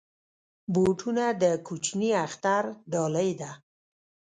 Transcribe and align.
بوټونه 0.73 1.25
د 1.41 1.43
کوچني 1.67 2.09
اختر 2.25 2.63
ډالۍ 2.91 3.29
ده. 3.41 3.51